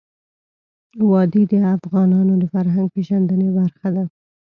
وادي 1.09 1.43
د 1.51 1.53
افغانانو 1.77 2.33
د 2.41 2.43
فرهنګ 2.53 2.87
پیژندني 2.95 3.49
برخه 3.57 3.87
ده. 3.95 4.03